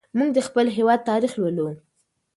[0.17, 1.67] موږ د خپل هېواد تاریخ لولو.